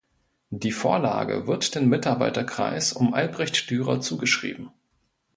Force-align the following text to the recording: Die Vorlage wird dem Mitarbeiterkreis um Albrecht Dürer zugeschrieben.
Die 0.49 0.71
Vorlage 0.71 1.45
wird 1.45 1.75
dem 1.75 1.87
Mitarbeiterkreis 1.87 2.91
um 2.93 3.13
Albrecht 3.13 3.69
Dürer 3.69 4.01
zugeschrieben. 4.01 4.71